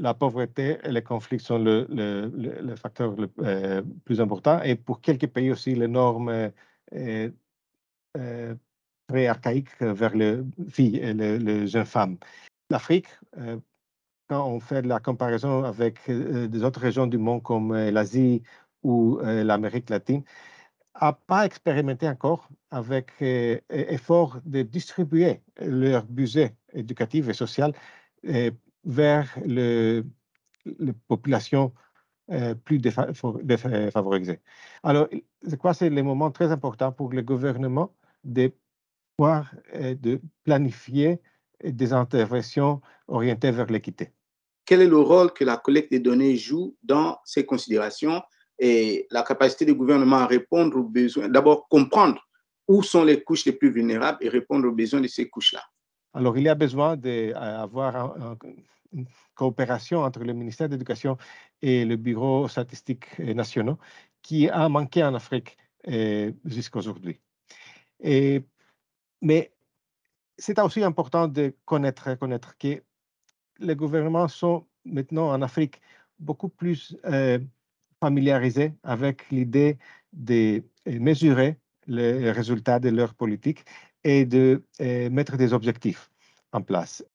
[0.00, 4.62] la pauvreté et les conflits sont le, facteur le euh, plus important.
[4.62, 6.50] Et pour quelques pays aussi, les normes
[6.94, 7.30] euh,
[8.16, 8.54] euh,
[9.06, 12.16] très archaïques vers les filles et les, jeunes femmes.
[12.70, 13.08] L'Afrique,
[14.28, 18.42] quand on fait la comparaison avec des autres régions du monde comme l'Asie
[18.84, 20.22] ou l'Amérique latine,
[21.00, 27.72] n'a pas expérimenté encore avec effort de distribuer leur budget éducatif et social
[28.84, 30.04] vers le,
[30.78, 31.72] les populations
[32.30, 34.40] euh, plus défavorisées.
[34.82, 35.08] Alors,
[35.42, 38.52] je crois que c'est le moment très important pour le gouvernement de
[39.16, 41.20] pouvoir euh, de planifier
[41.62, 44.12] des interventions orientées vers l'équité.
[44.64, 48.22] Quel est le rôle que la collecte des données joue dans ces considérations
[48.58, 52.20] et la capacité du gouvernement à répondre aux besoins, d'abord comprendre
[52.68, 55.62] où sont les couches les plus vulnérables et répondre aux besoins de ces couches-là?
[56.12, 58.36] Alors, il y a besoin d'avoir
[58.92, 61.16] une coopération entre le ministère de l'Éducation
[61.62, 63.76] et le Bureau statistique national
[64.22, 65.56] qui a manqué en Afrique
[65.88, 67.20] euh, jusqu'à aujourd'hui.
[69.22, 69.52] Mais
[70.38, 72.82] c'est aussi important de connaître, connaître que
[73.58, 75.80] les gouvernements sont maintenant en Afrique
[76.18, 77.38] beaucoup plus euh,
[78.00, 79.78] familiarisés avec l'idée
[80.12, 83.64] de mesurer les résultats de leur politique
[84.04, 84.62] et de
[85.10, 86.10] mettre des objectifs
[86.52, 87.04] en place.